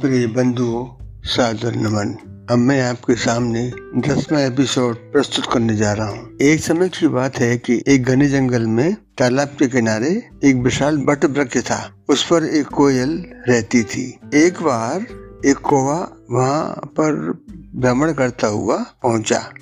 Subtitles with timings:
[0.00, 2.14] प्रिय बंधुओं सादर नमन।
[2.50, 7.38] अब मैं आपके सामने दसवा एपिसोड प्रस्तुत करने जा रहा हूँ। एक समय की बात
[7.38, 10.10] है कि एक घने जंगल में तालाब के किनारे
[10.44, 15.06] एक विशाल बट वृक्ष था। उस पर एक कोयल रहती थी। एक बार
[15.46, 15.98] एक कोवा
[16.30, 17.44] वहाँ पर
[17.76, 19.52] भ्रमण करता हुआ पहुँचा।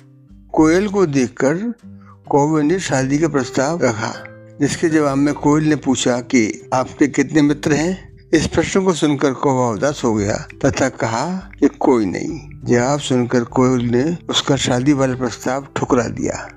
[0.53, 1.73] कोयल को देखकर
[2.29, 4.13] कौवे ने शादी का प्रस्ताव रखा,
[4.61, 8.08] जिसके जवाब में कोयल ने पूछा कि आपके कितने मित्र हैं?
[8.33, 13.43] इस प्रश्न को सुनकर कौवा उदास हो गया। तथा कहा कि कोई नहीं। जवाब सुनकर
[13.43, 16.49] कोयल ने उसका शादी वाला प्रस्ताव ठुकरा दिया।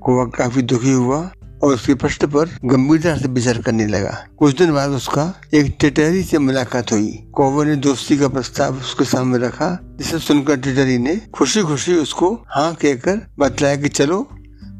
[0.00, 1.30] कौवा काफ़ी दुखी हुआ
[1.62, 6.24] और उसके प्रश्न पर गंभीरता से विचार करने लगा। कुछ दिन बाद उसका एक टिटहरी
[6.24, 11.20] से मुलाकात हुई। कौवा ने दोस्ती का प्रस्ताव उसके सामने रखा, जिसे सुनकर टिटहरी ने
[11.34, 14.28] खुशी खुशी उसको हाँ कहकर बतलाया कि चलो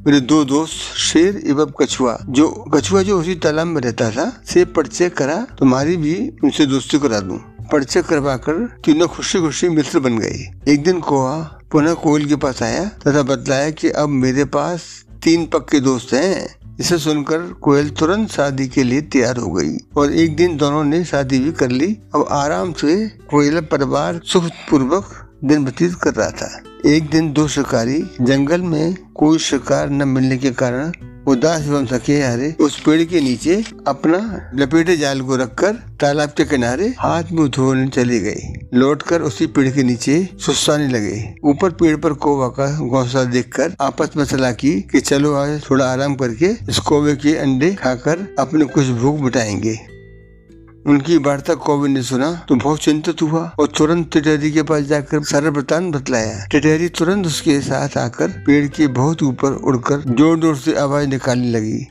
[0.07, 4.65] मेरे दो दोस्त शेर एवं कछुआ, जो कछुआ जो उसी तालाब में रहता था, से
[4.65, 7.39] परिचय करा तुम्हारी भी उनसे दोस्ती करा दूँ।
[7.73, 8.53] परिचय करवा कर
[8.85, 11.37] तीनों खुशी खुशी मित्र बन गए। एक दिन कोआ
[11.73, 16.55] पुनः कोयल के पास आया, तथा बतलाया कि अब मेरे पास तीन पक्के दोस्त हैं।
[16.81, 21.05] इसे सुनकर कोयल तुरंत शादी के लिए तैयार हो गई, और एक दिन दोनों ने
[21.05, 26.31] शादी भी कर ली। अब आराम से कोयल परिवार सुख पूर्वक दिन व्यतीत कर रहा
[26.31, 30.93] था। एक दिन दो शिकारी जंगल में कोई शिकार न मिलने के कारण
[31.29, 36.45] उदास एवं थके हारे उस पेड़ के नीचे अपना लपेटे जाल को रखकर तालाब के
[36.45, 41.97] किनारे हाथ मुँह धोने चले गए। लौटकर उसी पेड़ के नीचे सुस्ताने लगे। ऊपर पेड़
[41.97, 46.47] पर कौवा का घोंसला देखकर आपस में सलाह की कि चलो आज थोड़ा आराम करके
[46.47, 50.00] इस कौवे के अंडे खाकर अपने कुछ भूख मिटाएँगे।
[50.81, 55.23] उनकी वार्ता कोविंद ने सुना तो बहुत चिंतित हुआ और तुरंत टिटहरी के पास जाकर
[55.25, 60.57] सारा वृतान बतलाया। टिटहरी तुरंत उसके साथ आकर पेड़ के बहुत ऊपर उड़कर ज़ोर ज़ोर
[60.57, 61.87] से आवाज़ निकालने लगी,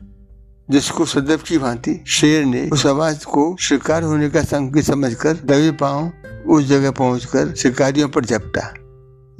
[0.69, 5.71] जिसको सदैव की भांति शेर ने उस आवाज़ को शिकार होने का संकेत समझकर दबे
[5.77, 6.11] पाँव
[6.47, 8.73] उस जगह पहुंचकर शिकारियों पर झपटा।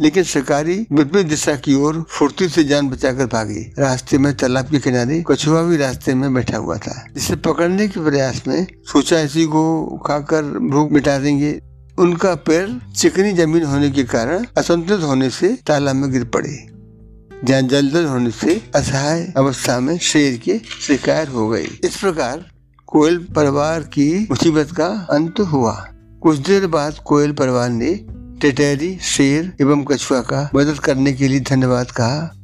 [0.02, 4.80] लेकिन शिकारी विपरीत दिशा की ओर फुर्ती से जान बचाकर भागी। रास्ते में तालाब के
[4.80, 9.46] किनारे कछुआ भी रास्ते में बैठा हुआ था। जिसे पकड़ने के प्रयास में सोचा इसी
[9.46, 11.60] को खाकर भूख मिटा देंगे।
[12.00, 16.58] उनका पैर चिकनी ज़मीन होने के कारण असंतुलित होने से तालाब में गिर पड़े।
[17.44, 22.46] जहाँ जलदल होने से असहाय अवस्था में शेर के शिकार हो गई इस प्रकार
[22.88, 25.74] कोयल परिवार की मुसीबत का अंत हुआ।
[26.22, 27.94] कुछ देर बाद कोयल परिवार ने
[28.42, 32.36] टेटेरी शेर एवं कछुआ का मदद करने के लिए धन्यवाद कहा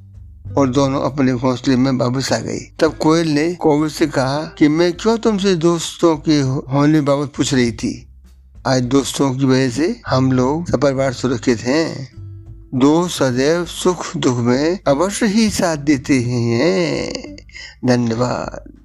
[0.57, 4.67] और दोनों अपने घोंसले में वापस आ गई तब कोयल ने कोविड से कहा कि
[4.67, 8.07] मैं क्यों तुमसे दोस्तों के होने बाबत पूछ रही थी?
[8.67, 12.11] आज दोस्तों की वजह से हम लोग सपरिवार सुरक्षित हैं।
[12.79, 17.13] दो सदैव सुख दुख में अवश्य ही साथ देते हैं।
[17.85, 18.84] धन्यवाद।